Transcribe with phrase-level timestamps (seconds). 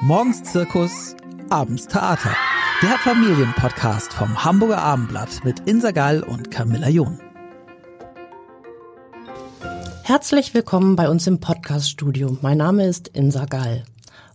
[0.00, 1.16] Morgens Zirkus,
[1.50, 2.30] abends Theater.
[2.82, 7.18] Der Familienpodcast vom Hamburger Abendblatt mit Insa Gall und Camilla John.
[10.04, 12.38] Herzlich willkommen bei uns im Podcaststudio.
[12.42, 13.82] Mein Name ist Insa Gall.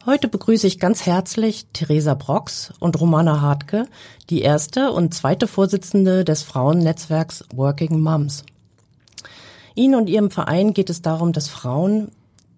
[0.06, 3.88] Heute begrüße ich ganz herzlich Theresa Brox und Romana Hartke,
[4.30, 8.44] die erste und zweite Vorsitzende des Frauennetzwerks Working Moms.
[9.76, 12.12] Ihnen und Ihrem Verein geht es darum, dass Frauen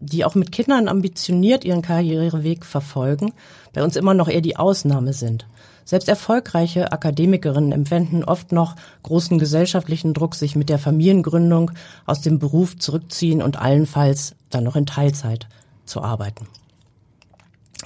[0.05, 3.33] die auch mit Kindern ambitioniert ihren Karriereweg verfolgen,
[3.73, 5.45] bei uns immer noch eher die Ausnahme sind.
[5.83, 11.71] Selbst erfolgreiche Akademikerinnen empfinden oft noch großen gesellschaftlichen Druck, sich mit der Familiengründung
[12.07, 15.47] aus dem Beruf zurückziehen und allenfalls dann noch in Teilzeit
[15.85, 16.47] zu arbeiten.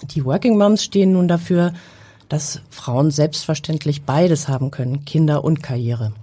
[0.03, 1.73] Die Working Moms stehen nun dafür,
[2.29, 6.13] dass Frauen selbstverständlich beides haben können, Kinder und Karriere.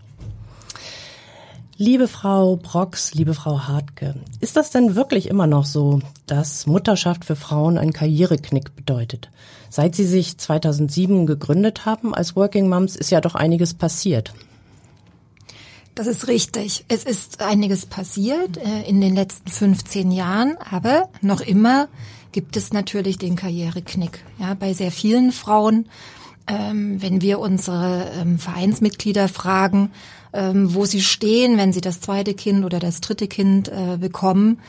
[1.79, 7.27] Liebe Frau Brox, liebe Frau Hartke, ist das denn wirklich immer noch so, dass Mutterschaft
[7.27, 9.31] für Frauen ein Karriereknick bedeutet?
[9.69, 14.33] Seit Sie sich 2007 gegründet haben als Working Moms, ist ja doch einiges passiert.
[15.95, 16.87] Das ist richtig.
[16.89, 21.89] Es ist einiges passiert äh, in den letzten 15 Jahren, aber noch immer
[22.33, 24.25] gibt es natürlich den Karriereknick.
[24.39, 25.91] Ja, bei sehr vielen Frauen,
[26.47, 29.91] ähm, wenn wir unsere ähm, Vereinsmitglieder fragen,
[30.37, 34.61] ähm, wo sie stehen, wenn sie das zweite Kind oder das dritte Kind äh, bekommen,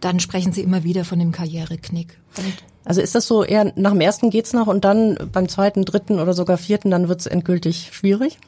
[0.00, 2.18] dann sprechen sie immer wieder von dem Karriereknick.
[2.38, 5.84] Und also ist das so eher nach dem ersten geht's noch und dann beim zweiten,
[5.84, 8.38] dritten oder sogar vierten, dann wird's endgültig schwierig?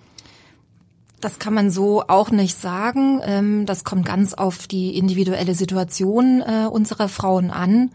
[1.20, 3.20] Das kann man so auch nicht sagen.
[3.24, 7.90] Ähm, das kommt ganz auf die individuelle Situation äh, unserer Frauen an.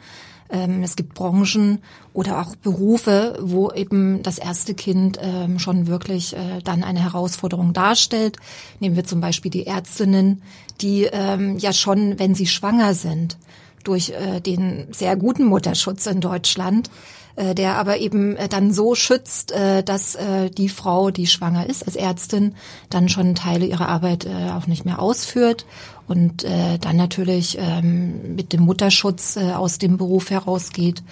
[0.54, 1.80] Ähm, es gibt Branchen
[2.14, 7.74] oder auch Berufe, wo eben das erste Kind ähm, schon wirklich äh, dann eine Herausforderung
[7.74, 8.38] darstellt.
[8.80, 10.44] Nehmen wir zum Beispiel die Ärztinnen,
[10.80, 13.38] die ähm, ja schon, wenn sie schwanger sind,
[13.84, 16.90] durch äh, den sehr guten Mutterschutz in Deutschland,
[17.36, 20.18] äh, der aber eben äh, dann so schützt, äh, dass
[20.58, 22.56] die Frau, die schwanger ist als Ärztin,
[22.90, 25.66] dann schon Teile ihrer Arbeit auch nicht mehr ausführt
[26.08, 31.04] und dann natürlich ähm, mit dem Mutterschutz aus dem Beruf herausgeht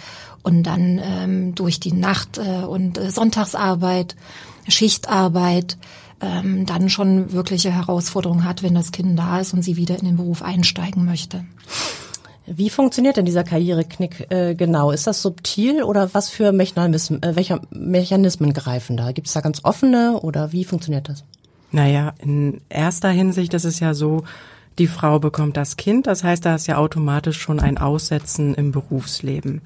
[0.44, 4.16] und dann ähm, durch die Nacht und Sonntagsarbeit,
[4.68, 5.78] Schichtarbeit
[6.22, 10.06] ähm, dann schon wirkliche Herausforderungen hat, wenn das Kind da ist und sie wieder in
[10.06, 11.44] den Beruf einsteigen möchte.
[12.54, 14.92] Wie funktioniert denn dieser Karriereknick äh, genau?
[14.92, 19.12] Ist das subtil oder was für Mechanismen, äh, welche Mechanismen greifen da?
[19.12, 21.24] Gibt es da ganz offene oder wie funktioniert das?
[21.72, 24.24] Naja, in erster Hinsicht ist es ja so,
[24.80, 26.08] die Frau bekommt das Kind.
[26.08, 29.62] Das heißt, da ist ja automatisch schon ein Aussetzen im Berufsleben.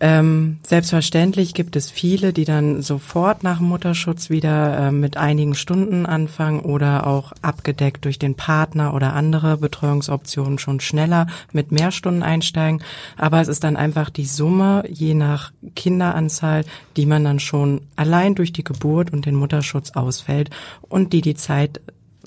[0.00, 6.06] Ähm, selbstverständlich gibt es viele, die dann sofort nach Mutterschutz wieder äh, mit einigen Stunden
[6.06, 12.22] anfangen oder auch abgedeckt durch den Partner oder andere Betreuungsoptionen schon schneller mit mehr Stunden
[12.22, 12.80] einsteigen.
[13.16, 16.64] Aber es ist dann einfach die Summe, je nach Kinderanzahl,
[16.96, 20.50] die man dann schon allein durch die Geburt und den Mutterschutz ausfällt
[20.82, 21.80] und die die Zeit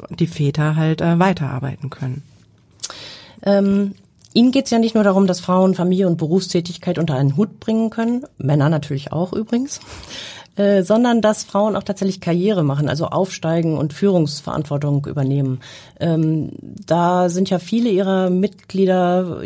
[0.09, 2.23] die Väter halt äh, weiterarbeiten können.
[3.43, 3.95] Ähm,
[4.33, 7.59] Ihnen geht es ja nicht nur darum, dass Frauen Familie und Berufstätigkeit unter einen Hut
[7.59, 9.79] bringen können, Männer natürlich auch übrigens,
[10.55, 15.59] äh, sondern dass Frauen auch tatsächlich Karriere machen, also aufsteigen und Führungsverantwortung übernehmen.
[15.99, 16.51] Ähm,
[16.85, 19.41] da sind ja viele Ihrer Mitglieder,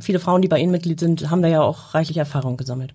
[0.00, 2.94] viele Frauen, die bei Ihnen Mitglied sind, haben da ja auch reichlich Erfahrung gesammelt.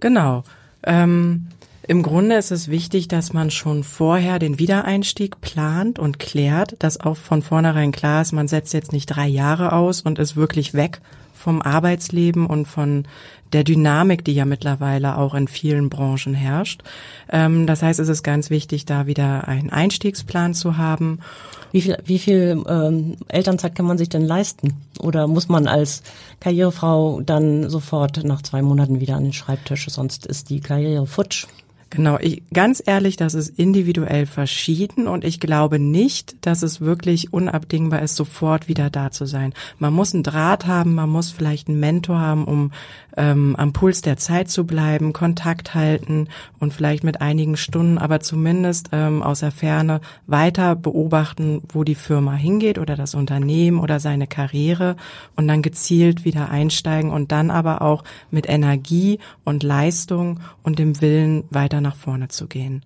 [0.00, 0.44] Genau.
[0.82, 1.48] Ähm,
[1.86, 7.00] im Grunde ist es wichtig, dass man schon vorher den Wiedereinstieg plant und klärt, dass
[7.00, 10.74] auch von vornherein klar ist, man setzt jetzt nicht drei Jahre aus und ist wirklich
[10.74, 11.00] weg
[11.34, 13.04] vom Arbeitsleben und von
[13.52, 16.82] der Dynamik, die ja mittlerweile auch in vielen Branchen herrscht.
[17.30, 21.18] Ähm, das heißt, es ist ganz wichtig, da wieder einen Einstiegsplan zu haben.
[21.70, 24.74] Wie viel, wie viel ähm, Elternzeit kann man sich denn leisten?
[24.98, 26.02] Oder muss man als
[26.40, 31.46] Karrierefrau dann sofort nach zwei Monaten wieder an den Schreibtisch, sonst ist die Karriere futsch?
[31.94, 37.32] Genau, ich, ganz ehrlich, das ist individuell verschieden und ich glaube nicht, dass es wirklich
[37.32, 39.54] unabdingbar ist, sofort wieder da zu sein.
[39.78, 42.72] Man muss einen Draht haben, man muss vielleicht einen Mentor haben, um
[43.16, 46.26] ähm, am Puls der Zeit zu bleiben, Kontakt halten
[46.58, 51.94] und vielleicht mit einigen Stunden, aber zumindest ähm, aus der Ferne weiter beobachten, wo die
[51.94, 54.96] Firma hingeht oder das Unternehmen oder seine Karriere
[55.36, 58.02] und dann gezielt wieder einsteigen und dann aber auch
[58.32, 62.82] mit Energie und Leistung und dem Willen weiter nach vorne zu gehen.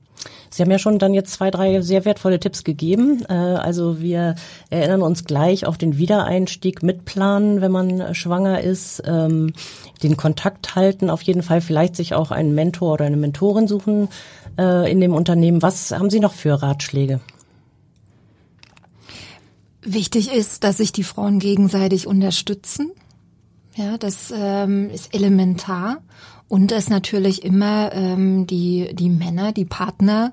[0.51, 3.25] Sie haben ja schon dann jetzt zwei, drei sehr wertvolle Tipps gegeben.
[3.29, 4.35] Äh, also wir
[4.71, 9.53] erinnern uns gleich auf den Wiedereinstieg mitplanen, wenn man schwanger ist, ähm,
[10.03, 14.09] den Kontakt halten, auf jeden Fall vielleicht sich auch einen Mentor oder eine Mentorin suchen
[14.59, 15.63] äh, in dem Unternehmen.
[15.63, 17.21] Was haben Sie noch für Ratschläge?
[19.83, 22.91] Wichtig ist, dass sich die Frauen gegenseitig unterstützen
[23.75, 26.03] Ja, das ähm, ist elementar.
[26.49, 30.33] Und es natürlich immer ähm, die, die Männer, die Partner,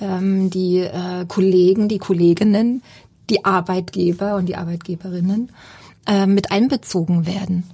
[0.00, 2.82] ähm, die äh, Kollegen, die Kolleginnen,
[3.28, 5.50] die Arbeitgeber und die Arbeitgeberinnen
[6.06, 7.64] äh, mit einbezogen werden.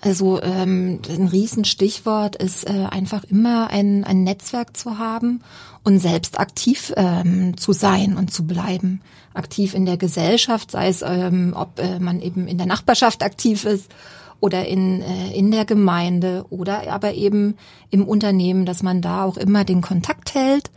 [0.00, 5.42] Also ähm, ein Riesenstichwort ist äh, einfach immer ein, ein Netzwerk zu haben
[5.84, 9.00] und selbst aktiv ähm, zu sein und zu bleiben.
[9.32, 13.64] Aktiv in der Gesellschaft, sei es, ähm, ob äh, man eben in der Nachbarschaft aktiv
[13.64, 13.92] ist
[14.42, 17.54] oder in, äh, in der Gemeinde oder aber eben
[17.90, 20.72] im Unternehmen, dass man da auch immer den Kontakt hält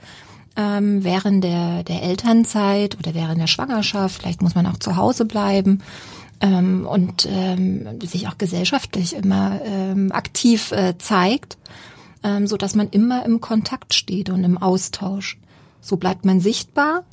[0.55, 4.21] ähm, während der, der Elternzeit oder während der Schwangerschaft.
[4.21, 5.81] Vielleicht muss man auch zu Hause bleiben
[6.41, 11.57] ähm, und ähm, sich auch gesellschaftlich immer ähm, aktiv äh, zeigt,
[12.23, 15.39] ähm, so dass man immer im Kontakt steht und im Austausch.
[15.81, 17.03] So bleibt man sichtbar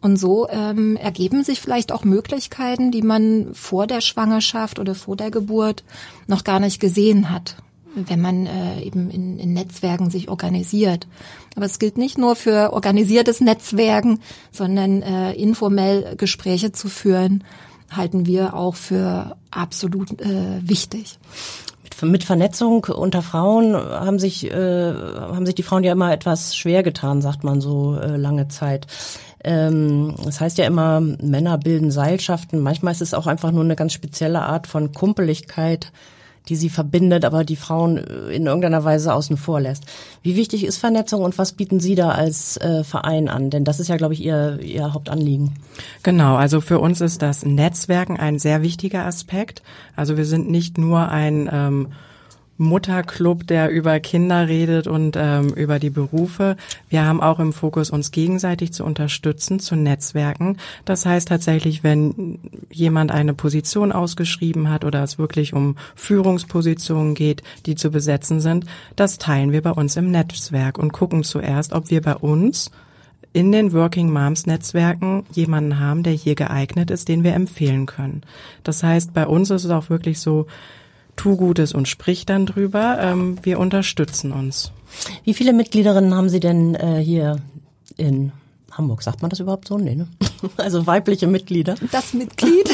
[0.00, 5.16] und so ähm, ergeben sich vielleicht auch Möglichkeiten, die man vor der Schwangerschaft oder vor
[5.16, 5.84] der Geburt
[6.26, 7.56] noch gar nicht gesehen hat
[7.94, 11.08] wenn man äh, eben in, in Netzwerken sich organisiert.
[11.56, 14.20] Aber es gilt nicht nur für organisiertes Netzwerken,
[14.52, 17.42] sondern äh, informell Gespräche zu führen
[17.90, 21.18] halten wir auch für absolut äh, wichtig
[22.02, 26.82] mit Vernetzung unter Frauen haben sich äh, haben sich die Frauen ja immer etwas schwer
[26.82, 28.86] getan, sagt man so äh, lange Zeit.
[29.42, 32.60] Ähm, das heißt ja immer, Männer bilden Seilschaften.
[32.60, 35.92] Manchmal ist es auch einfach nur eine ganz spezielle Art von Kumpeligkeit,
[36.48, 39.84] die sie verbindet, aber die Frauen äh, in irgendeiner Weise außen vor lässt.
[40.22, 43.50] Wie wichtig ist Vernetzung und was bieten Sie da als äh, Verein an?
[43.50, 45.52] Denn das ist ja, glaube ich, Ihr, Ihr Hauptanliegen.
[46.02, 49.62] Genau, also für uns ist das Netzwerken ein sehr wichtiger Aspekt.
[49.96, 51.88] Also wir sind nicht nur ein ähm,
[52.60, 56.56] Mutterclub, der über Kinder redet und ähm, über die Berufe.
[56.90, 60.58] Wir haben auch im Fokus, uns gegenseitig zu unterstützen, zu Netzwerken.
[60.84, 62.38] Das heißt tatsächlich, wenn
[62.70, 68.66] jemand eine Position ausgeschrieben hat oder es wirklich um Führungspositionen geht, die zu besetzen sind,
[68.94, 72.70] das teilen wir bei uns im Netzwerk und gucken zuerst, ob wir bei uns
[73.32, 78.22] in den Working Moms Netzwerken jemanden haben, der hier geeignet ist, den wir empfehlen können.
[78.64, 80.46] Das heißt, bei uns ist es auch wirklich so,
[81.20, 82.98] tu Gutes und sprich dann drüber.
[82.98, 84.72] Ähm, wir unterstützen uns.
[85.22, 87.36] Wie viele Mitgliederinnen haben Sie denn äh, hier
[87.98, 88.32] in
[88.70, 89.02] Hamburg?
[89.02, 89.76] Sagt man das überhaupt so?
[89.76, 90.08] Nee, ne?
[90.56, 91.74] Also weibliche Mitglieder.
[91.92, 92.70] Das Mitglied.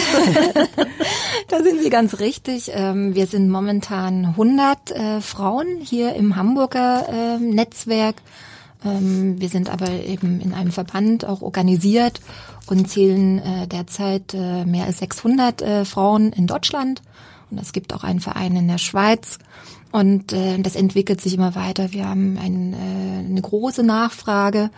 [1.49, 2.71] da sind Sie ganz richtig.
[2.73, 8.15] Ähm, wir sind momentan 100 äh, Frauen hier im Hamburger äh, Netzwerk.
[8.85, 12.21] Ähm, wir sind aber eben in einem Verband auch organisiert
[12.69, 17.03] und zählen äh, derzeit äh, mehr als 600 äh, Frauen in Deutschland
[17.51, 19.39] und es gibt auch einen Verein in der Schweiz.
[19.93, 21.93] Und äh, das entwickelt sich immer weiter.
[21.93, 24.71] Wir haben ein, äh, eine große Nachfrage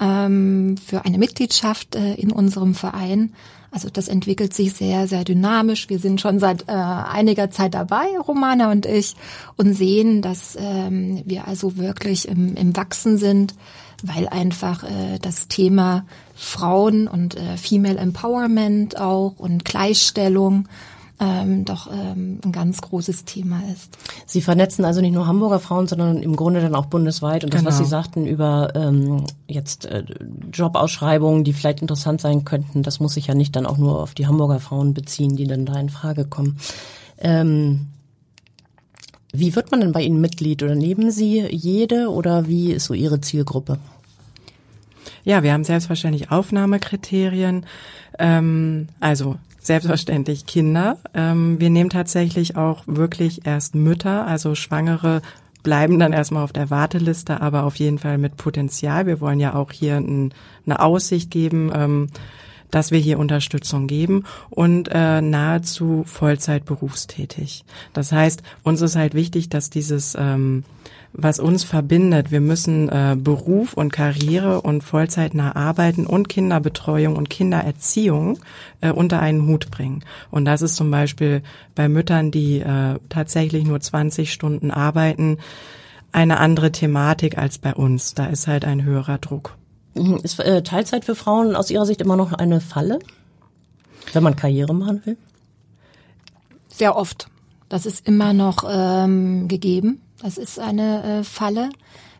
[0.00, 3.32] ähm, für eine Mitgliedschaft äh, in unserem Verein.
[3.70, 5.88] Also das entwickelt sich sehr, sehr dynamisch.
[5.90, 9.14] Wir sind schon seit äh, einiger Zeit dabei, Romana und ich,
[9.56, 13.54] und sehen, dass ähm, wir also wirklich im, im Wachsen sind,
[14.02, 20.68] weil einfach äh, das Thema Frauen und äh, Female Empowerment auch und Gleichstellung
[21.18, 23.96] ähm, doch ähm, ein ganz großes Thema ist.
[24.26, 27.44] Sie vernetzen also nicht nur Hamburger Frauen, sondern im Grunde dann auch bundesweit.
[27.44, 27.70] Und das, genau.
[27.70, 30.04] was Sie sagten über ähm, jetzt äh,
[30.52, 34.14] Jobausschreibungen, die vielleicht interessant sein könnten, das muss sich ja nicht dann auch nur auf
[34.14, 36.58] die Hamburger Frauen beziehen, die dann da in Frage kommen.
[37.18, 37.86] Ähm,
[39.32, 42.94] wie wird man denn bei Ihnen Mitglied oder nehmen Sie jede oder wie ist so
[42.94, 43.78] Ihre Zielgruppe?
[45.24, 47.66] Ja, wir haben selbstverständlich Aufnahmekriterien.
[48.18, 49.36] Ähm, also
[49.66, 50.98] selbstverständlich Kinder.
[51.14, 55.22] Ähm, wir nehmen tatsächlich auch wirklich erst Mütter, also Schwangere
[55.62, 59.06] bleiben dann erstmal auf der Warteliste, aber auf jeden Fall mit Potenzial.
[59.06, 60.32] Wir wollen ja auch hier ein,
[60.64, 62.08] eine Aussicht geben, ähm,
[62.76, 67.64] dass wir hier Unterstützung geben und äh, nahezu Vollzeit berufstätig.
[67.94, 70.62] Das heißt, uns ist halt wichtig, dass dieses ähm,
[71.14, 72.30] was uns verbindet.
[72.30, 78.40] Wir müssen äh, Beruf und Karriere und vollzeitnah arbeiten und Kinderbetreuung und Kindererziehung
[78.82, 80.04] äh, unter einen Hut bringen.
[80.30, 81.42] Und das ist zum Beispiel
[81.74, 85.38] bei Müttern, die äh, tatsächlich nur 20 Stunden arbeiten,
[86.12, 88.12] eine andere Thematik als bei uns.
[88.12, 89.56] Da ist halt ein höherer Druck.
[89.96, 90.20] Mhm.
[90.22, 92.98] Ist äh, Teilzeit für Frauen aus Ihrer Sicht immer noch eine Falle,
[94.12, 95.16] wenn man Karriere machen will?
[96.68, 97.28] Sehr oft.
[97.68, 100.00] Das ist immer noch ähm, gegeben.
[100.22, 101.70] Das ist eine äh, Falle.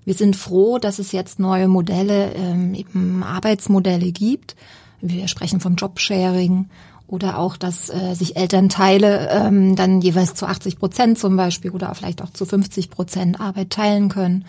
[0.05, 4.57] Wir sind froh, dass es jetzt neue Modelle, ähm, eben Arbeitsmodelle gibt.
[5.01, 6.69] Wir sprechen vom Jobsharing
[7.07, 11.95] oder auch, dass äh, sich Elternteile ähm, dann jeweils zu 80 Prozent zum Beispiel oder
[11.95, 14.45] vielleicht auch zu 50 Prozent Arbeit teilen können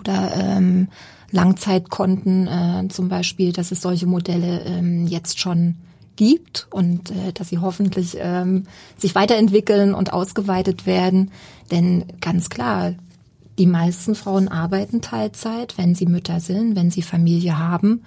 [0.00, 0.88] oder ähm,
[1.30, 5.76] Langzeitkonten äh, zum Beispiel, dass es solche Modelle ähm, jetzt schon
[6.16, 8.64] gibt und äh, dass sie hoffentlich ähm,
[8.98, 11.30] sich weiterentwickeln und ausgeweitet werden.
[11.70, 12.94] Denn ganz klar,
[13.58, 18.02] die meisten Frauen arbeiten Teilzeit, wenn sie Mütter sind, wenn sie Familie haben.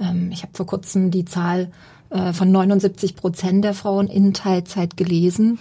[0.00, 1.70] Ähm, ich habe vor kurzem die Zahl
[2.10, 5.58] äh, von 79 Prozent der Frauen in Teilzeit gelesen.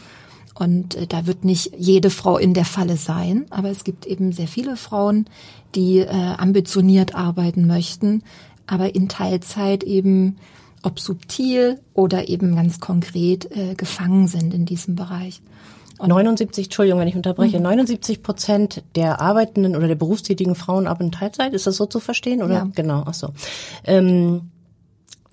[0.61, 4.31] Und äh, da wird nicht jede Frau in der Falle sein, aber es gibt eben
[4.31, 5.25] sehr viele Frauen,
[5.73, 8.21] die äh, ambitioniert arbeiten möchten,
[8.67, 10.37] aber in Teilzeit eben,
[10.83, 15.41] ob subtil oder eben ganz konkret, äh, gefangen sind in diesem Bereich.
[15.97, 17.63] Und 79, Entschuldigung, wenn ich unterbreche, mhm.
[17.63, 21.99] 79 Prozent der arbeitenden oder der berufstätigen Frauen ab in Teilzeit, ist das so zu
[21.99, 22.43] verstehen?
[22.43, 22.53] Oder?
[22.53, 22.67] Ja.
[22.75, 23.29] Genau, ach so.
[23.83, 24.51] Ähm,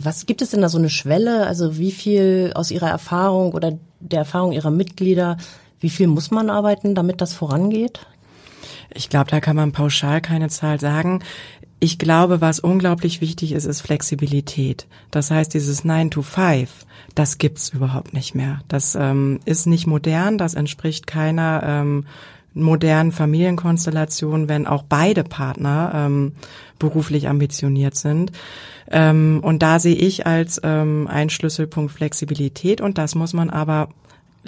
[0.00, 1.46] was gibt es denn da so eine Schwelle?
[1.46, 5.36] Also wie viel aus Ihrer Erfahrung oder der Erfahrung Ihrer Mitglieder,
[5.80, 8.06] wie viel muss man arbeiten, damit das vorangeht?
[8.94, 11.22] Ich glaube, da kann man pauschal keine Zahl sagen.
[11.80, 14.86] Ich glaube, was unglaublich wichtig ist, ist Flexibilität.
[15.10, 16.70] Das heißt, dieses 9 to 5,
[17.14, 18.60] das gibt's überhaupt nicht mehr.
[18.68, 22.06] Das ähm, ist nicht modern, das entspricht keiner ähm,
[22.54, 26.32] modernen Familienkonstellation, wenn auch beide Partner ähm,
[26.78, 28.32] beruflich ambitioniert sind.
[28.90, 33.88] Ähm, und da sehe ich als ähm, ein Schlüsselpunkt Flexibilität und das muss man aber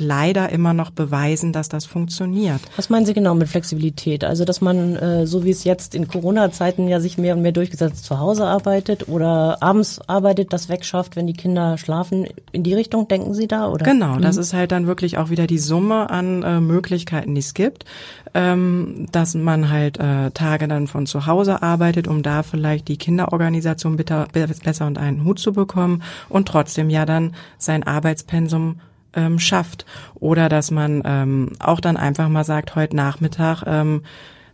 [0.01, 2.61] leider immer noch beweisen, dass das funktioniert.
[2.77, 4.25] Was meinen Sie genau mit Flexibilität?
[4.25, 7.53] Also, dass man, äh, so wie es jetzt in Corona-Zeiten ja sich mehr und mehr
[7.53, 12.27] durchgesetzt zu Hause arbeitet oder abends arbeitet, das wegschafft, wenn die Kinder schlafen.
[12.53, 13.69] In die Richtung denken Sie da?
[13.69, 13.85] Oder?
[13.85, 14.43] Genau, das mhm.
[14.43, 17.85] ist halt dann wirklich auch wieder die Summe an äh, Möglichkeiten, die es gibt.
[18.33, 22.97] Ähm, dass man halt äh, Tage dann von zu Hause arbeitet, um da vielleicht die
[22.97, 28.77] Kinderorganisation bitter, besser unter einen Hut zu bekommen und trotzdem ja dann sein Arbeitspensum
[29.15, 29.87] ähm, schafft.
[30.15, 34.03] Oder dass man ähm, auch dann einfach mal sagt, heute Nachmittag ähm,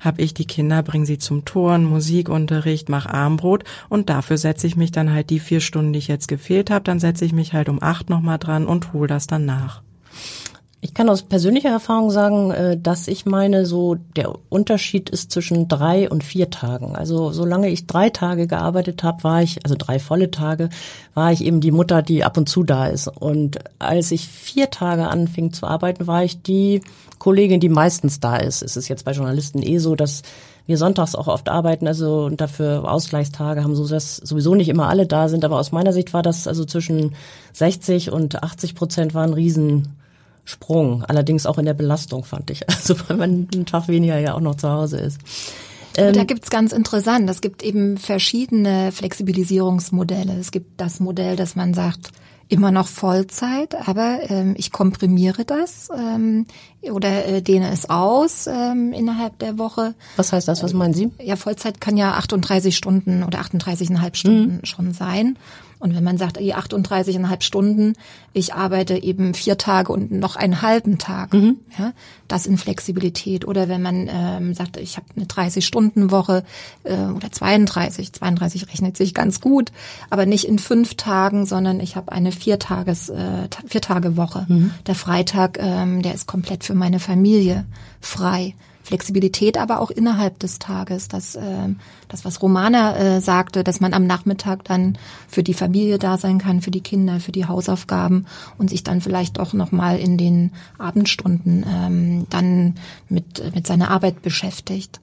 [0.00, 4.76] habe ich die Kinder, bringe sie zum Turn, Musikunterricht, mach Armbrot und dafür setze ich
[4.76, 7.52] mich dann halt die vier Stunden, die ich jetzt gefehlt habe, dann setze ich mich
[7.52, 9.82] halt um acht nochmal dran und hole das dann nach.
[10.86, 15.66] Ich kann aus persönlicher Erfahrung sagen, äh, dass ich meine, so der Unterschied ist zwischen
[15.66, 16.94] drei und vier Tagen.
[16.94, 20.68] Also solange ich drei Tage gearbeitet habe, war ich, also drei volle Tage,
[21.12, 23.08] war ich eben die Mutter, die ab und zu da ist.
[23.08, 26.82] Und als ich vier Tage anfing zu arbeiten, war ich die
[27.18, 28.62] Kollegin, die meistens da ist.
[28.62, 30.22] Es ist jetzt bei Journalisten eh so, dass
[30.66, 34.88] wir sonntags auch oft arbeiten, also und dafür Ausgleichstage haben so dass sowieso nicht immer
[34.88, 37.16] alle da sind, aber aus meiner Sicht war das also zwischen
[37.54, 39.96] 60 und 80 Prozent war ein riesen
[40.46, 41.04] Sprung.
[41.04, 42.62] Allerdings auch in der Belastung, fand ich.
[42.68, 45.20] Also weil man einen Tag weniger ja auch noch zu Hause ist.
[45.96, 47.28] Ähm, da gibt's ganz interessant.
[47.28, 50.38] Es gibt eben verschiedene Flexibilisierungsmodelle.
[50.38, 52.12] Es gibt das Modell, dass man sagt,
[52.48, 56.46] immer noch Vollzeit, aber ähm, ich komprimiere das ähm,
[56.82, 59.94] oder äh, dehne es aus ähm, innerhalb der Woche.
[60.16, 60.62] Was heißt das?
[60.62, 61.10] Was meinen Sie?
[61.20, 64.64] Ja, Vollzeit kann ja 38 Stunden oder 38,5 Stunden mhm.
[64.64, 65.38] schon sein.
[65.78, 67.92] Und wenn man sagt, 38,5 Stunden,
[68.32, 71.58] ich arbeite eben vier Tage und noch einen halben Tag, mhm.
[71.78, 71.92] ja,
[72.28, 73.46] das in Flexibilität.
[73.46, 76.44] Oder wenn man ähm, sagt, ich habe eine 30-Stunden-Woche
[76.84, 79.70] äh, oder 32, 32 rechnet sich ganz gut,
[80.08, 84.46] aber nicht in fünf Tagen, sondern ich habe eine Viertages, äh, Vier-Tage-Woche.
[84.48, 84.72] Mhm.
[84.86, 87.66] Der Freitag, ähm, der ist komplett für meine Familie
[88.00, 88.54] frei.
[88.86, 91.08] Flexibilität aber auch innerhalb des Tages.
[91.08, 91.68] Das, äh,
[92.06, 96.38] das was Romana äh, sagte, dass man am Nachmittag dann für die Familie da sein
[96.38, 98.26] kann, für die Kinder, für die Hausaufgaben
[98.58, 102.76] und sich dann vielleicht auch nochmal in den Abendstunden ähm, dann
[103.08, 105.00] mit, mit seiner Arbeit beschäftigt.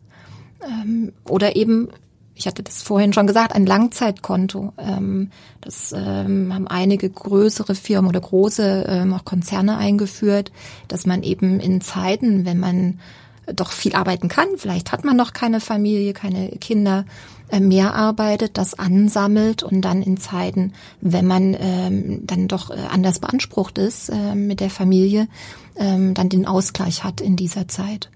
[0.66, 1.90] Ähm, oder eben
[2.36, 4.74] ich hatte das vorhin schon gesagt, ein Langzeitkonto.
[4.80, 5.30] Ähm,
[5.62, 10.52] das ähm, haben einige größere Firmen oder große ähm, auch Konzerne eingeführt,
[10.88, 13.00] dass man eben in Zeiten, wenn man
[13.46, 14.48] doch viel arbeiten kann.
[14.58, 17.06] Vielleicht hat man noch keine Familie, keine Kinder,
[17.50, 22.76] äh, mehr arbeitet, das ansammelt und dann in Zeiten, wenn man ähm, dann doch äh,
[22.90, 25.28] anders beansprucht ist äh, mit der Familie,
[25.76, 28.10] ähm, dann den Ausgleich hat in dieser Zeit.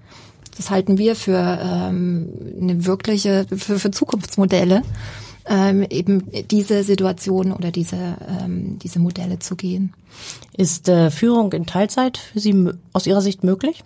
[0.55, 2.29] Das halten wir für ähm,
[2.59, 4.81] eine wirkliche, für, für Zukunftsmodelle,
[5.47, 9.93] ähm, eben diese Situation oder diese, ähm, diese Modelle zu gehen.
[10.57, 13.83] Ist äh, Führung in Teilzeit für Sie aus Ihrer Sicht möglich?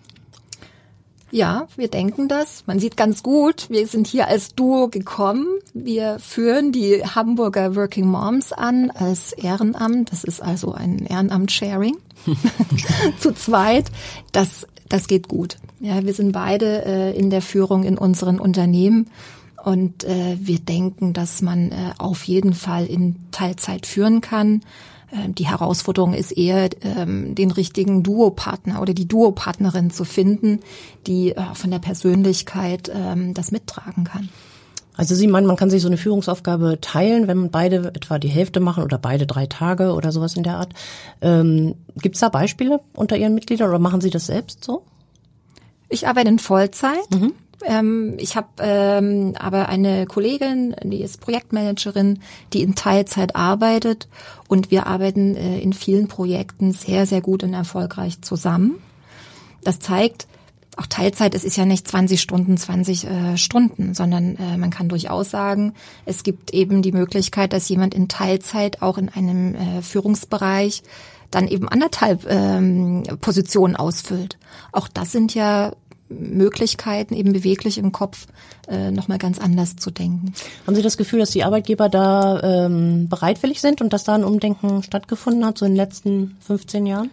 [1.31, 2.63] Ja, wir denken das.
[2.67, 5.47] Man sieht ganz gut, wir sind hier als Duo gekommen.
[5.73, 10.11] Wir führen die Hamburger Working Moms an als Ehrenamt.
[10.11, 11.95] Das ist also ein Ehrenamt-Sharing
[13.19, 13.85] zu zweit.
[14.33, 15.55] Das, das geht gut.
[15.79, 19.09] Ja, wir sind beide äh, in der Führung in unseren Unternehmen.
[19.63, 24.61] Und äh, wir denken, dass man äh, auf jeden Fall in Teilzeit führen kann.
[25.11, 30.59] Ähm, die Herausforderung ist eher, ähm, den richtigen Duopartner oder die Duopartnerin zu finden,
[31.07, 34.29] die äh, von der Persönlichkeit ähm, das mittragen kann.
[34.97, 38.59] Also Sie meinen, man kann sich so eine Führungsaufgabe teilen, wenn beide etwa die Hälfte
[38.59, 40.73] machen oder beide drei Tage oder sowas in der Art.
[41.21, 44.83] Ähm, Gibt es da Beispiele unter Ihren Mitgliedern oder machen Sie das selbst so?
[45.89, 47.09] Ich arbeite in Vollzeit.
[47.09, 47.33] Mhm.
[47.65, 52.19] Ähm, ich habe ähm, aber eine Kollegin, die ist Projektmanagerin,
[52.53, 54.07] die in Teilzeit arbeitet
[54.47, 58.81] und wir arbeiten äh, in vielen Projekten sehr, sehr gut und erfolgreich zusammen.
[59.63, 60.27] Das zeigt,
[60.77, 64.89] auch Teilzeit, es ist ja nicht 20 Stunden, 20 äh, Stunden, sondern äh, man kann
[64.89, 65.73] durchaus sagen,
[66.05, 70.83] es gibt eben die Möglichkeit, dass jemand in Teilzeit auch in einem äh, Führungsbereich
[71.29, 74.37] dann eben anderthalb ähm, Positionen ausfüllt.
[74.71, 75.73] Auch das sind ja
[76.11, 78.27] Möglichkeiten, eben beweglich im Kopf
[78.67, 80.33] äh, nochmal ganz anders zu denken.
[80.67, 84.23] Haben Sie das Gefühl, dass die Arbeitgeber da ähm, bereitwillig sind und dass da ein
[84.23, 87.09] Umdenken stattgefunden hat, so in den letzten 15 Jahren?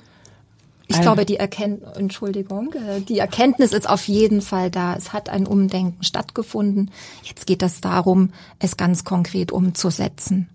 [0.91, 4.97] Ich glaube, die Erkenntnis, Entschuldigung, äh, die Erkenntnis ist auf jeden Fall da.
[4.97, 6.91] Es hat ein Umdenken stattgefunden.
[7.23, 10.49] Jetzt geht es darum, es ganz konkret umzusetzen.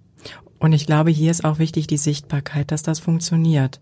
[0.57, 3.79] Und ich glaube, hier ist auch wichtig die Sichtbarkeit, dass das funktioniert.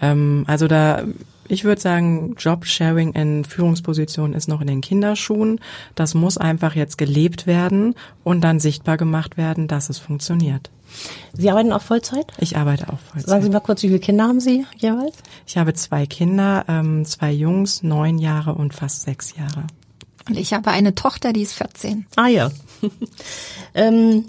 [0.00, 1.04] Ähm, also da,
[1.48, 5.60] ich würde sagen, Jobsharing in Führungspositionen ist noch in den Kinderschuhen.
[5.94, 7.94] Das muss einfach jetzt gelebt werden
[8.24, 10.70] und dann sichtbar gemacht werden, dass es funktioniert.
[11.32, 12.26] Sie arbeiten auch Vollzeit?
[12.38, 13.28] Ich arbeite auch Vollzeit.
[13.28, 15.16] Sagen Sie mal kurz, wie viele Kinder haben Sie jeweils?
[15.46, 19.64] Ich habe zwei Kinder, ähm, zwei Jungs, neun Jahre und fast sechs Jahre.
[20.28, 22.06] Und ich habe eine Tochter, die ist 14.
[22.16, 22.50] Ah ja.
[23.74, 24.26] ähm,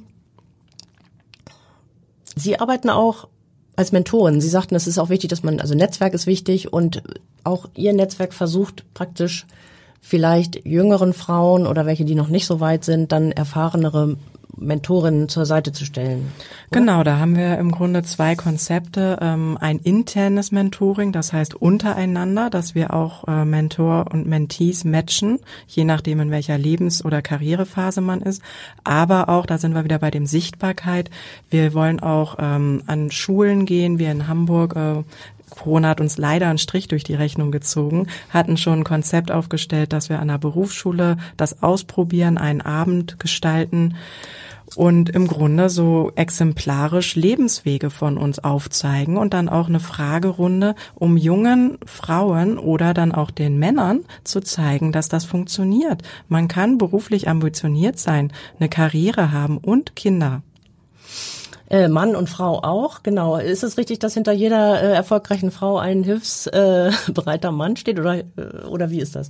[2.36, 3.28] Sie arbeiten auch
[3.76, 4.42] als Mentoren.
[4.42, 7.02] Sie sagten, es ist auch wichtig, dass man, also Netzwerk ist wichtig und
[7.44, 9.46] auch Ihr Netzwerk versucht praktisch
[10.02, 14.18] vielleicht jüngeren Frauen oder welche, die noch nicht so weit sind, dann erfahrenere
[14.56, 16.32] Mentorinnen zur Seite zu stellen.
[16.72, 19.18] Genau, da haben wir im Grunde zwei Konzepte.
[19.22, 25.40] Ähm, ein internes Mentoring, das heißt untereinander, dass wir auch äh, Mentor und Mentees matchen,
[25.68, 28.42] je nachdem in welcher Lebens- oder Karrierephase man ist.
[28.84, 31.10] Aber auch, da sind wir wieder bei dem Sichtbarkeit.
[31.50, 34.00] Wir wollen auch ähm, an Schulen gehen.
[34.00, 35.04] Wir in Hamburg äh,
[35.54, 39.94] Corona hat uns leider einen Strich durch die Rechnung gezogen, hatten schon ein Konzept aufgestellt,
[39.94, 43.96] dass wir an der Berufsschule das ausprobieren, einen Abend gestalten
[44.76, 51.18] und im Grunde so exemplarisch Lebenswege von uns aufzeigen und dann auch eine Fragerunde, um
[51.18, 56.02] jungen Frauen oder dann auch den Männern zu zeigen, dass das funktioniert.
[56.28, 60.42] Man kann beruflich ambitioniert sein, eine Karriere haben und Kinder.
[61.70, 63.38] Äh, Mann und Frau auch, genau.
[63.38, 68.24] Ist es richtig, dass hinter jeder äh, erfolgreichen Frau ein hilfsbereiter Mann steht oder, äh,
[68.68, 69.30] oder wie ist das?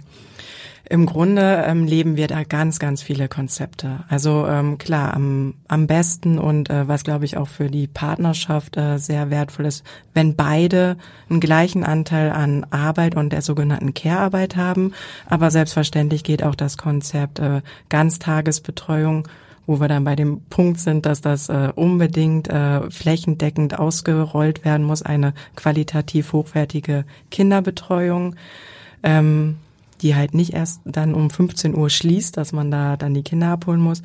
[0.90, 4.04] Im Grunde ähm, leben wir da ganz, ganz viele Konzepte.
[4.10, 8.76] Also ähm, klar, am, am besten und äh, was glaube ich auch für die Partnerschaft
[8.76, 10.98] äh, sehr wertvoll ist, wenn beide
[11.30, 14.94] einen gleichen Anteil an Arbeit und der sogenannten Care-Arbeit haben.
[15.26, 19.28] Aber selbstverständlich geht auch das Konzept äh, Ganztagesbetreuung
[19.66, 24.86] wo wir dann bei dem Punkt sind, dass das äh, unbedingt äh, flächendeckend ausgerollt werden
[24.86, 28.36] muss, eine qualitativ hochwertige Kinderbetreuung.
[29.04, 29.56] Ähm,
[30.04, 33.48] die halt nicht erst dann um 15 Uhr schließt, dass man da dann die Kinder
[33.48, 34.04] abholen muss.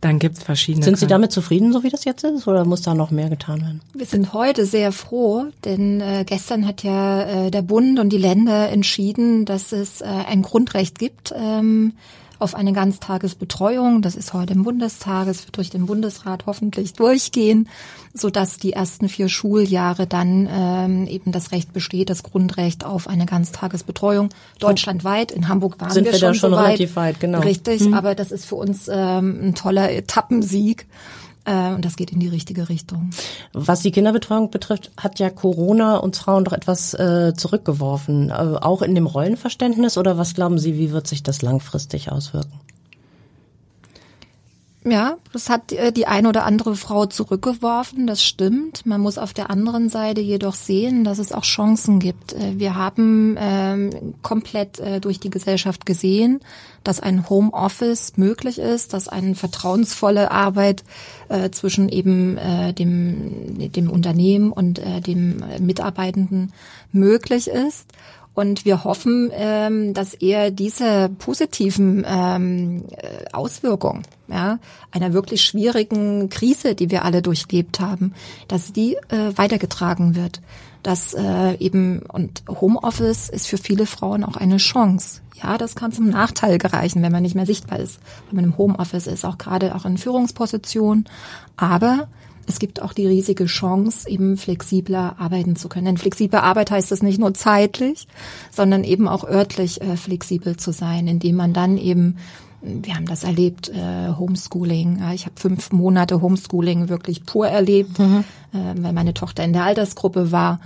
[0.00, 0.84] Dann gibt's verschiedene.
[0.84, 3.60] Sind Sie damit zufrieden, so wie das jetzt ist, oder muss da noch mehr getan
[3.62, 3.80] werden?
[3.94, 8.18] Wir sind heute sehr froh, denn äh, gestern hat ja äh, der Bund und die
[8.18, 11.34] Länder entschieden, dass es äh, ein Grundrecht gibt.
[11.36, 11.94] Ähm,
[12.38, 14.02] auf eine Ganztagesbetreuung.
[14.02, 17.68] Das ist heute im Bundestag, es wird durch den Bundesrat hoffentlich durchgehen,
[18.14, 23.08] so dass die ersten vier Schuljahre dann ähm, eben das Recht besteht, das Grundrecht auf
[23.08, 25.32] eine Ganztagesbetreuung deutschlandweit.
[25.32, 26.66] In Hamburg waren Sind wir, wir schon, da schon so weit.
[26.66, 27.40] relativ weit, genau.
[27.40, 27.94] Richtig, Hm.
[27.94, 30.86] aber das ist für uns ähm, ein toller Etappensieg.
[31.48, 33.10] Äh, und das geht in die richtige Richtung.
[33.52, 38.82] Was die Kinderbetreuung betrifft, hat ja Corona uns Frauen doch etwas äh, zurückgeworfen, äh, auch
[38.82, 39.96] in dem Rollenverständnis.
[39.96, 42.60] Oder was glauben Sie, wie wird sich das langfristig auswirken?
[44.90, 48.86] Ja, das hat äh, die eine oder andere Frau zurückgeworfen, das stimmt.
[48.86, 52.32] Man muss auf der anderen Seite jedoch sehen, dass es auch Chancen gibt.
[52.32, 56.40] Äh, Wir haben ähm, komplett äh, durch die Gesellschaft gesehen,
[56.84, 60.84] dass ein Homeoffice möglich ist, dass eine vertrauensvolle Arbeit
[61.28, 66.52] äh, zwischen eben äh, dem, dem Unternehmen und äh, dem Mitarbeitenden
[66.92, 67.86] möglich ist.
[68.38, 74.60] Und wir hoffen, ähm, dass eher diese positiven ähm, äh, Auswirkungen ja,
[74.92, 78.14] einer wirklich schwierigen Krise, die wir alle durchlebt haben,
[78.46, 80.40] dass die äh, weitergetragen wird.
[80.84, 85.20] Dass äh, eben und Homeoffice ist für viele Frauen auch eine Chance.
[85.42, 87.98] Ja, das kann zum Nachteil gereichen, wenn man nicht mehr sichtbar ist,
[88.28, 91.06] wenn man im Homeoffice ist, auch gerade auch in Führungspositionen.
[91.56, 92.06] Aber
[92.48, 95.84] es gibt auch die riesige Chance, eben flexibler arbeiten zu können.
[95.84, 98.08] Denn flexible Arbeit heißt es nicht nur zeitlich,
[98.50, 102.16] sondern eben auch örtlich äh, flexibel zu sein, indem man dann eben
[102.60, 104.98] wir haben das erlebt, äh, Homeschooling.
[104.98, 108.24] Ja, ich habe fünf Monate Homeschooling wirklich pur erlebt, mhm.
[108.52, 110.58] äh, weil meine Tochter in der Altersgruppe war.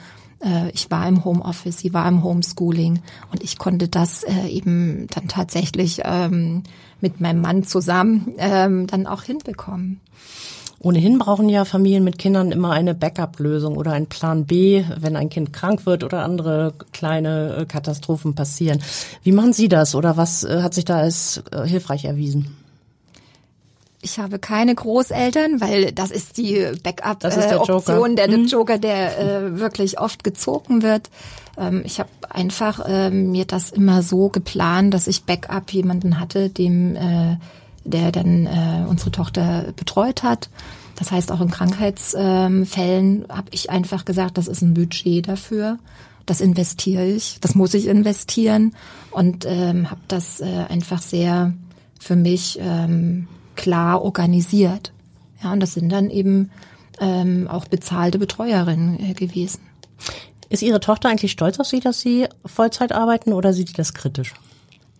[0.42, 5.06] Äh, ich war im Homeoffice, sie war im Homeschooling und ich konnte das äh, eben
[5.14, 6.62] dann tatsächlich ähm,
[7.02, 10.00] mit meinem Mann zusammen ähm, dann auch hinbekommen.
[10.82, 15.28] Ohnehin brauchen ja Familien mit Kindern immer eine Backup-Lösung oder einen Plan B, wenn ein
[15.28, 18.82] Kind krank wird oder andere kleine äh, Katastrophen passieren.
[19.22, 22.56] Wie machen Sie das oder was äh, hat sich da als äh, hilfreich erwiesen?
[24.04, 28.46] Ich habe keine Großeltern, weil das ist die Backup-Option, der, der, mhm.
[28.46, 31.10] Joker, der äh, wirklich oft gezogen wird.
[31.56, 36.48] Ähm, ich habe einfach äh, mir das immer so geplant, dass ich Backup jemanden hatte,
[36.50, 37.36] dem äh,
[37.84, 40.50] der dann äh, unsere Tochter betreut hat.
[40.96, 45.78] Das heißt, auch in Krankheitsfällen ähm, habe ich einfach gesagt, das ist ein Budget dafür.
[46.26, 48.74] Das investiere ich, das muss ich investieren
[49.10, 51.52] und ähm, habe das äh, einfach sehr
[51.98, 54.92] für mich ähm, klar organisiert.
[55.42, 56.50] Ja, und das sind dann eben
[57.00, 59.60] ähm, auch bezahlte Betreuerinnen äh, gewesen.
[60.48, 63.94] Ist Ihre Tochter eigentlich stolz auf Sie, dass Sie Vollzeit arbeiten oder sieht sie das
[63.94, 64.34] kritisch?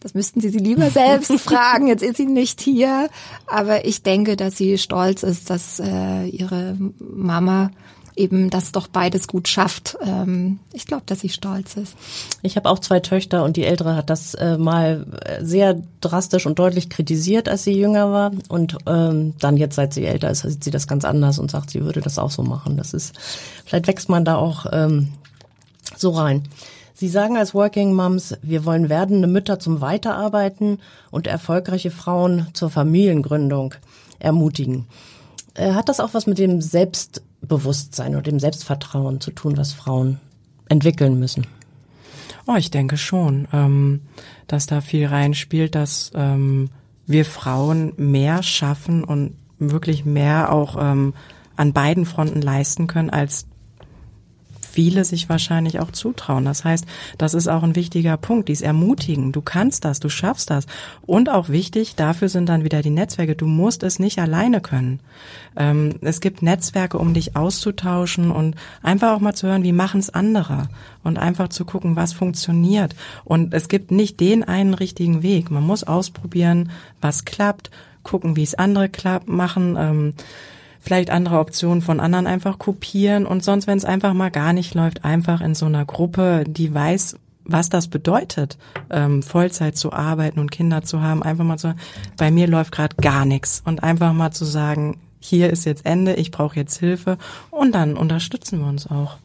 [0.02, 1.86] Das müssten Sie sie lieber selbst fragen.
[1.86, 3.08] Jetzt ist sie nicht hier.
[3.46, 7.70] Aber ich denke, dass sie stolz ist, dass äh, ihre Mama
[8.16, 9.96] eben das doch beides gut schafft.
[10.04, 11.94] Ähm, ich glaube, dass sie stolz ist.
[12.42, 15.06] Ich habe auch zwei Töchter und die ältere hat das äh, mal
[15.40, 18.32] sehr drastisch und deutlich kritisiert, als sie jünger war.
[18.48, 21.70] Und ähm, dann jetzt, seit sie älter ist, sieht sie das ganz anders und sagt,
[21.70, 22.76] sie würde das auch so machen.
[22.76, 23.14] Das ist,
[23.64, 25.12] vielleicht wächst man da auch ähm,
[25.96, 26.42] so rein.
[27.02, 30.78] Sie sagen als Working Moms, wir wollen werdende Mütter zum Weiterarbeiten
[31.10, 33.74] und erfolgreiche Frauen zur Familiengründung
[34.20, 34.86] ermutigen.
[35.54, 40.20] Äh, hat das auch was mit dem Selbstbewusstsein oder dem Selbstvertrauen zu tun, was Frauen
[40.68, 41.48] entwickeln müssen?
[42.46, 44.02] Oh, ich denke schon, ähm,
[44.46, 46.70] dass da viel reinspielt, dass ähm,
[47.08, 51.14] wir Frauen mehr schaffen und wirklich mehr auch ähm,
[51.56, 53.46] an beiden Fronten leisten können, als
[54.72, 56.44] viele sich wahrscheinlich auch zutrauen.
[56.44, 56.86] Das heißt,
[57.18, 59.32] das ist auch ein wichtiger Punkt, dies ermutigen.
[59.32, 60.66] Du kannst das, du schaffst das.
[61.02, 63.36] Und auch wichtig, dafür sind dann wieder die Netzwerke.
[63.36, 65.00] Du musst es nicht alleine können.
[65.56, 70.00] Ähm, es gibt Netzwerke, um dich auszutauschen und einfach auch mal zu hören, wie machen
[70.00, 70.68] es andere
[71.04, 72.94] und einfach zu gucken, was funktioniert.
[73.24, 75.50] Und es gibt nicht den einen richtigen Weg.
[75.50, 77.70] Man muss ausprobieren, was klappt,
[78.02, 79.76] gucken, wie es andere klappt, machen.
[79.78, 80.14] Ähm,
[80.82, 83.24] vielleicht andere Optionen von anderen einfach kopieren.
[83.24, 86.74] Und sonst, wenn es einfach mal gar nicht läuft, einfach in so einer Gruppe, die
[86.74, 88.58] weiß, was das bedeutet,
[88.90, 91.74] ähm, Vollzeit zu arbeiten und Kinder zu haben, einfach mal zu,
[92.16, 96.14] bei mir läuft gerade gar nichts und einfach mal zu sagen, hier ist jetzt Ende,
[96.14, 97.16] ich brauche jetzt Hilfe.
[97.50, 99.18] Und dann unterstützen wir uns auch.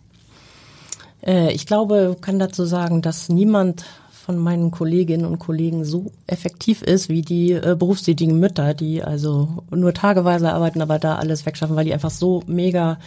[1.26, 3.86] Äh, ich glaube, kann dazu sagen, dass niemand
[4.28, 9.64] von meinen Kolleginnen und Kollegen so effektiv ist wie die äh, berufstätigen Mütter, die also
[9.74, 13.00] nur tageweise arbeiten, aber da alles wegschaffen, weil die einfach so mega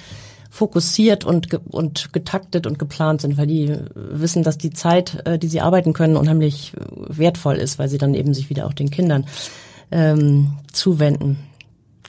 [0.49, 5.39] fokussiert und, ge und getaktet und geplant sind, weil die wissen, dass die Zeit, äh,
[5.39, 8.89] die sie arbeiten können, unheimlich wertvoll ist, weil sie dann eben sich wieder auch den
[8.89, 9.27] Kindern
[9.91, 11.37] ähm, zuwenden.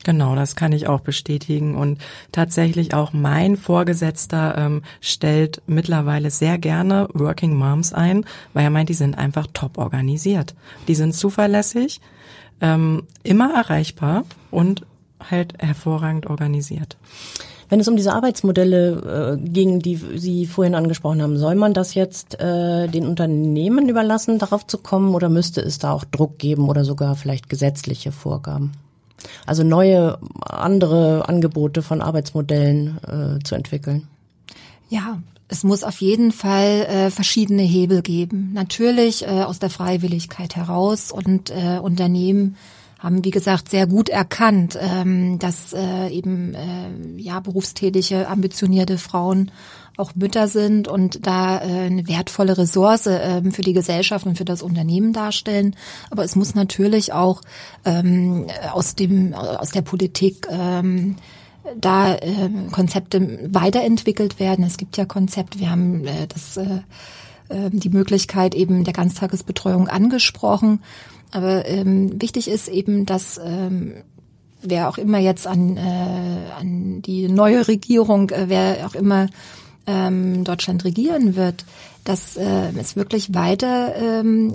[0.04, 1.76] Genau, das kann ich auch bestätigen.
[1.76, 2.00] Und
[2.32, 8.90] tatsächlich auch mein Vorgesetzter ähm, stellt mittlerweile sehr gerne Working Moms ein, weil er meint,
[8.90, 10.56] die sind einfach top organisiert.
[10.88, 12.02] Die sind zuverlässig,
[12.62, 14.86] ähm, immer erreichbar und
[15.30, 16.98] halt hervorragend organisiert.
[17.70, 21.94] Wenn es um diese Arbeitsmodelle äh, ging, die Sie vorhin angesprochen haben, soll man das
[21.94, 26.68] jetzt äh, den Unternehmen überlassen, darauf zu kommen, oder müsste es da auch Druck geben
[26.68, 28.74] oder sogar vielleicht gesetzliche Vorgaben?
[29.46, 32.98] Also neue, andere Angebote von Arbeitsmodellen
[33.40, 34.08] äh, zu entwickeln.
[34.90, 38.52] Ja, es muss auf jeden Fall äh, verschiedene Hebel geben.
[38.54, 42.56] Natürlich äh, aus der Freiwilligkeit heraus und äh, Unternehmen
[43.02, 49.52] haben, wie gesagt, sehr gut erkannt, ähm, dass äh, eben äh, ja berufstätige, ambitionierte Frauen
[49.98, 54.46] auch Mütter sind und da äh, eine wertvolle Ressource äh, für die Gesellschaft und für
[54.46, 55.76] das Unternehmen darstellen.
[56.10, 57.42] Aber es muss natürlich auch
[57.86, 61.18] ähm, aus dem aus der Politik ähm,
[61.80, 64.66] da äh, Konzepte weiterentwickelt werden.
[64.66, 65.60] Es gibt ja Konzepte.
[65.60, 66.82] Wir haben äh, das äh,
[67.52, 70.82] ähm, die Möglichkeit eben der Ganztagesbetreuung angesprochen.
[71.32, 73.94] Aber ähm, wichtig ist eben, dass ähm,
[74.62, 79.28] wer auch immer jetzt an, äh, an die neue Regierung, äh, wer auch immer
[79.88, 81.66] ähm, Deutschland regieren wird,
[82.04, 84.54] dass äh, es wirklich weiter ähm,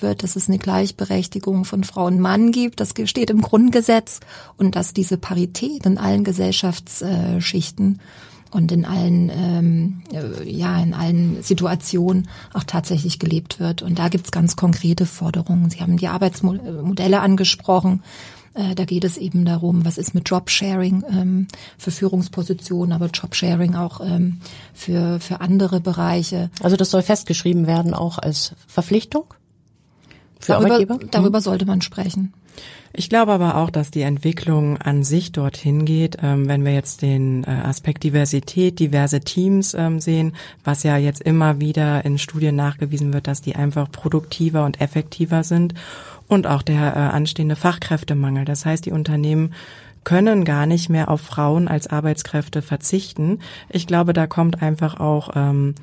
[0.00, 4.20] wird, dass es eine Gleichberechtigung von Frau und Mann gibt, das steht im Grundgesetz
[4.56, 8.00] und dass diese Parität in allen Gesellschaftsschichten
[8.50, 13.82] und in allen ähm, äh, ja in allen Situationen auch tatsächlich gelebt wird.
[13.82, 15.70] Und da gibt's ganz konkrete Forderungen.
[15.70, 18.02] Sie haben die Arbeitsmodelle angesprochen.
[18.54, 23.74] Äh, da geht es eben darum, was ist mit Jobsharing ähm, für Führungspositionen, aber Jobsharing
[23.74, 24.40] auch ähm,
[24.74, 26.50] für, für andere Bereiche.
[26.62, 29.24] Also das soll festgeschrieben werden auch als Verpflichtung
[30.38, 30.98] für darüber, Arbeitgeber?
[31.10, 32.32] Darüber sollte man sprechen.
[32.92, 37.02] Ich glaube aber auch, dass die Entwicklung an sich dorthin geht, ähm, wenn wir jetzt
[37.02, 40.32] den äh, Aspekt Diversität, diverse Teams ähm, sehen,
[40.64, 45.44] was ja jetzt immer wieder in Studien nachgewiesen wird, dass die einfach produktiver und effektiver
[45.44, 45.74] sind
[46.28, 48.44] und auch der äh, anstehende Fachkräftemangel.
[48.44, 49.54] Das heißt, die Unternehmen
[50.04, 53.40] können gar nicht mehr auf Frauen als Arbeitskräfte verzichten.
[53.68, 55.74] Ich glaube, da kommt einfach auch ähm,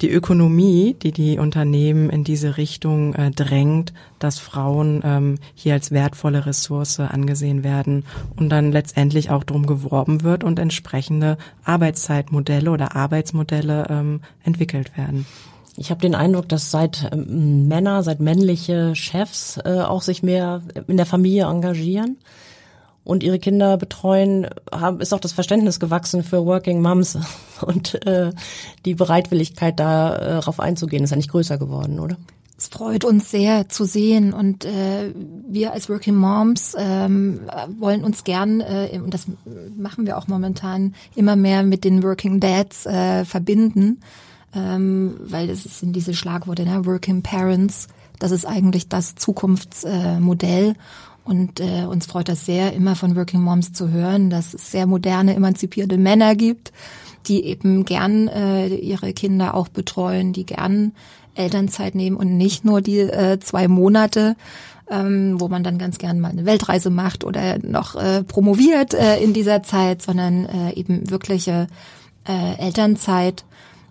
[0.00, 5.90] die Ökonomie, die die Unternehmen in diese Richtung äh, drängt, dass Frauen ähm, hier als
[5.90, 8.04] wertvolle Ressource angesehen werden
[8.36, 15.26] und dann letztendlich auch drum geworben wird und entsprechende Arbeitszeitmodelle oder Arbeitsmodelle ähm, entwickelt werden.
[15.78, 20.62] Ich habe den Eindruck, dass seit ähm, Männer, seit männliche Chefs äh, auch sich mehr
[20.88, 22.18] in der Familie engagieren
[23.04, 24.48] und ihre Kinder betreuen,
[24.98, 27.16] ist auch das Verständnis gewachsen für Working Moms
[27.62, 28.32] und äh,
[28.84, 32.16] die Bereitwilligkeit darauf einzugehen ist eigentlich größer geworden, oder?
[32.58, 35.14] Es freut uns sehr zu sehen und äh,
[35.46, 37.42] wir als Working Moms ähm,
[37.78, 39.26] wollen uns gern, äh, und das
[39.76, 44.00] machen wir auch momentan, immer mehr mit den Working Dads äh, verbinden
[44.54, 46.86] ähm, weil es sind diese Schlagworte, ne?
[46.86, 50.70] Working Parents, das ist eigentlich das Zukunftsmodell.
[50.70, 50.74] Äh,
[51.24, 54.86] und äh, uns freut das sehr, immer von Working Moms zu hören, dass es sehr
[54.86, 56.72] moderne, emanzipierte Männer gibt,
[57.26, 60.92] die eben gern äh, ihre Kinder auch betreuen, die gern
[61.34, 64.36] Elternzeit nehmen und nicht nur die äh, zwei Monate,
[64.90, 69.18] ähm, wo man dann ganz gern mal eine Weltreise macht oder noch äh, promoviert äh,
[69.18, 71.66] in dieser Zeit, sondern äh, eben wirkliche
[72.26, 73.44] äh, Elternzeit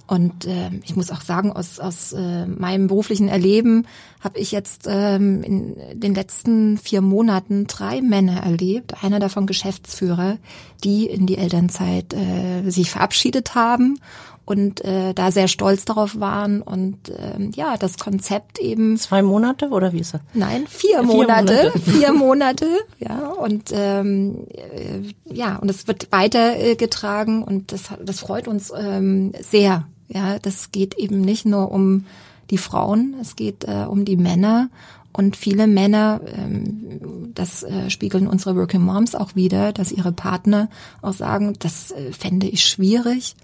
[0.07, 3.85] und äh, ich muss auch sagen, aus, aus äh, meinem beruflichen Erleben
[4.21, 10.37] habe ich jetzt ähm, in den letzten vier Monaten drei Männer erlebt, einer davon Geschäftsführer,
[10.83, 13.99] die in die Elternzeit äh, sich verabschiedet haben
[14.47, 18.95] und äh, da sehr stolz darauf waren und ähm, ja, das Konzept eben.
[18.95, 20.21] Zwei Monate oder wie ist das?
[20.33, 21.53] Nein, vier, vier Monate.
[21.53, 21.79] Monate.
[21.91, 22.67] Vier Monate,
[22.99, 23.27] ja.
[23.27, 29.85] Und ähm, äh, ja, und es wird weitergetragen und das, das freut uns ähm, sehr.
[30.07, 32.05] Ja, das geht eben nicht nur um
[32.49, 34.69] die Frauen, es geht äh, um die Männer.
[35.13, 40.69] Und viele Männer, ähm, das äh, spiegeln unsere Working Moms auch wieder, dass ihre Partner
[41.01, 43.35] auch sagen, das äh, fände ich schwierig,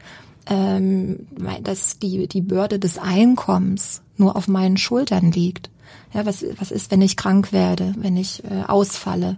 [0.45, 1.25] ähm,
[1.63, 5.69] dass die, die Bürde des Einkommens nur auf meinen Schultern liegt.
[6.13, 9.37] Ja, was, was ist, wenn ich krank werde, wenn ich äh, ausfalle?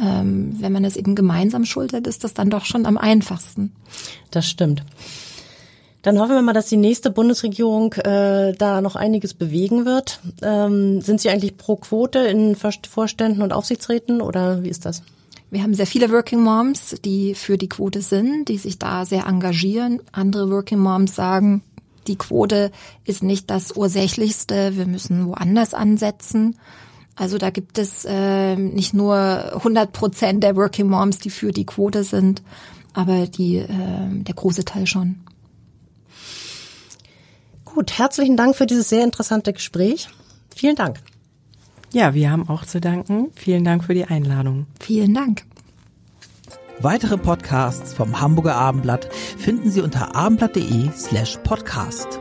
[0.00, 3.72] Ähm, wenn man das eben gemeinsam schultert, ist das dann doch schon am einfachsten.
[4.30, 4.84] Das stimmt.
[6.04, 10.20] Dann hoffen wir mal, dass die nächste Bundesregierung äh, da noch einiges bewegen wird.
[10.42, 15.02] Ähm, sind Sie eigentlich pro Quote in Vorständen und Aufsichtsräten oder wie ist das?
[15.50, 19.26] Wir haben sehr viele Working Moms, die für die Quote sind, die sich da sehr
[19.26, 20.02] engagieren.
[20.12, 21.62] Andere Working Moms sagen,
[22.06, 22.70] die Quote
[23.06, 26.58] ist nicht das Ursächlichste, wir müssen woanders ansetzen.
[27.16, 29.16] Also da gibt es äh, nicht nur
[29.54, 32.42] 100 Prozent der Working Moms, die für die Quote sind,
[32.92, 33.68] aber die, äh,
[34.10, 35.24] der große Teil schon.
[37.74, 40.08] Gut, herzlichen Dank für dieses sehr interessante Gespräch.
[40.54, 40.98] Vielen Dank.
[41.92, 43.30] Ja, wir haben auch zu danken.
[43.34, 44.66] Vielen Dank für die Einladung.
[44.80, 45.44] Vielen Dank.
[46.80, 52.20] Weitere Podcasts vom Hamburger Abendblatt finden Sie unter abendblatt.de slash podcast.